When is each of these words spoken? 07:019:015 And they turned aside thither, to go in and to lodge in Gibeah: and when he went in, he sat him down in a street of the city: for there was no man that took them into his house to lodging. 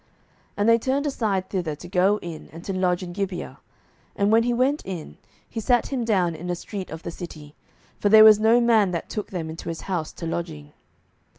07:019:015 0.01 0.09
And 0.57 0.69
they 0.69 0.79
turned 0.79 1.05
aside 1.05 1.49
thither, 1.51 1.75
to 1.75 1.87
go 1.87 2.17
in 2.23 2.49
and 2.51 2.63
to 2.65 2.73
lodge 2.73 3.03
in 3.03 3.13
Gibeah: 3.13 3.59
and 4.15 4.31
when 4.31 4.41
he 4.41 4.51
went 4.51 4.81
in, 4.83 5.19
he 5.47 5.59
sat 5.59 5.89
him 5.93 6.03
down 6.03 6.33
in 6.33 6.49
a 6.49 6.55
street 6.55 6.89
of 6.89 7.03
the 7.03 7.11
city: 7.11 7.53
for 7.99 8.09
there 8.09 8.23
was 8.23 8.39
no 8.39 8.59
man 8.59 8.89
that 8.93 9.11
took 9.11 9.29
them 9.29 9.47
into 9.47 9.69
his 9.69 9.81
house 9.81 10.11
to 10.13 10.25
lodging. 10.25 10.73